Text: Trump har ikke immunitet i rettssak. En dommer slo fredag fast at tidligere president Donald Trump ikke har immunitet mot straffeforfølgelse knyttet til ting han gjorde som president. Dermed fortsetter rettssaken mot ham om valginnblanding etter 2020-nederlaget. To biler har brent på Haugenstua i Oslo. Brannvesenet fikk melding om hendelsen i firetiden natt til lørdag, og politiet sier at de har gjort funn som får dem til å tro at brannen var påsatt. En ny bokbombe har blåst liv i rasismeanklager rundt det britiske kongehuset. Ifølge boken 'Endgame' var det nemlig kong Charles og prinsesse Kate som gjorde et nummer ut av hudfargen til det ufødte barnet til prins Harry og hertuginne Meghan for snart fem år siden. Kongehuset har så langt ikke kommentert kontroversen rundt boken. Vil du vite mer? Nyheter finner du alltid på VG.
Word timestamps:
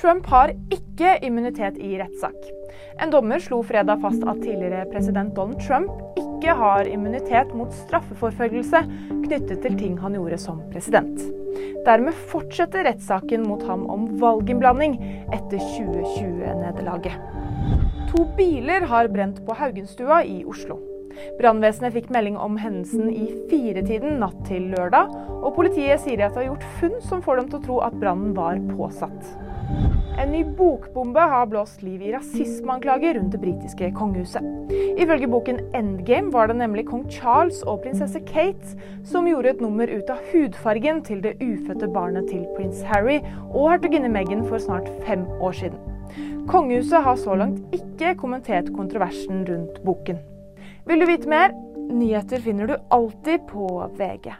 Trump 0.00 0.26
har 0.32 0.54
ikke 0.72 1.18
immunitet 1.26 1.76
i 1.76 1.98
rettssak. 2.00 2.36
En 3.04 3.10
dommer 3.12 3.42
slo 3.42 3.58
fredag 3.66 4.00
fast 4.00 4.22
at 4.24 4.40
tidligere 4.40 4.86
president 4.88 5.34
Donald 5.36 5.60
Trump 5.60 5.90
ikke 6.16 6.54
har 6.56 6.88
immunitet 6.88 7.52
mot 7.56 7.74
straffeforfølgelse 7.82 8.80
knyttet 9.10 9.60
til 9.60 9.76
ting 9.76 9.98
han 10.00 10.16
gjorde 10.16 10.40
som 10.40 10.62
president. 10.72 11.20
Dermed 11.84 12.16
fortsetter 12.32 12.88
rettssaken 12.88 13.44
mot 13.44 13.64
ham 13.68 13.84
om 13.92 14.08
valginnblanding 14.22 14.96
etter 15.36 15.60
2020-nederlaget. 15.76 17.20
To 18.14 18.24
biler 18.38 18.88
har 18.88 19.12
brent 19.12 19.44
på 19.44 19.58
Haugenstua 19.60 20.22
i 20.24 20.40
Oslo. 20.48 20.80
Brannvesenet 21.38 21.94
fikk 21.96 22.10
melding 22.14 22.38
om 22.40 22.58
hendelsen 22.60 23.10
i 23.12 23.28
firetiden 23.50 24.18
natt 24.22 24.38
til 24.48 24.70
lørdag, 24.74 25.12
og 25.40 25.54
politiet 25.56 26.02
sier 26.02 26.26
at 26.26 26.34
de 26.34 26.42
har 26.42 26.50
gjort 26.52 26.68
funn 26.80 26.98
som 27.06 27.22
får 27.24 27.40
dem 27.40 27.48
til 27.50 27.60
å 27.60 27.64
tro 27.68 27.78
at 27.86 27.96
brannen 28.02 28.34
var 28.36 28.60
påsatt. 28.74 29.32
En 30.20 30.32
ny 30.34 30.42
bokbombe 30.44 31.22
har 31.32 31.46
blåst 31.48 31.82
liv 31.82 32.02
i 32.02 32.10
rasismeanklager 32.12 33.14
rundt 33.16 33.32
det 33.32 33.40
britiske 33.40 33.90
kongehuset. 33.96 34.44
Ifølge 35.00 35.28
boken 35.30 35.60
'Endgame' 35.72 36.32
var 36.32 36.46
det 36.46 36.56
nemlig 36.56 36.86
kong 36.86 37.06
Charles 37.08 37.62
og 37.62 37.80
prinsesse 37.82 38.20
Kate 38.26 38.76
som 39.04 39.26
gjorde 39.26 39.50
et 39.50 39.60
nummer 39.60 39.88
ut 39.88 40.10
av 40.10 40.18
hudfargen 40.32 41.02
til 41.02 41.22
det 41.22 41.38
ufødte 41.40 41.88
barnet 41.88 42.28
til 42.28 42.44
prins 42.56 42.82
Harry 42.82 43.20
og 43.54 43.70
hertuginne 43.70 44.12
Meghan 44.12 44.44
for 44.44 44.58
snart 44.58 44.90
fem 45.06 45.24
år 45.40 45.52
siden. 45.52 45.78
Kongehuset 46.48 47.02
har 47.02 47.16
så 47.16 47.34
langt 47.34 47.62
ikke 47.72 48.14
kommentert 48.14 48.72
kontroversen 48.76 49.46
rundt 49.48 49.84
boken. 49.84 50.18
Vil 50.84 51.00
du 51.00 51.06
vite 51.06 51.28
mer? 51.28 51.52
Nyheter 51.90 52.40
finner 52.40 52.66
du 52.66 52.76
alltid 52.90 53.46
på 53.46 53.90
VG. 53.98 54.34